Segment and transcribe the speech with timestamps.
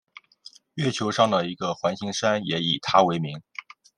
[0.73, 3.39] 月球上的一个环形山也以他为名。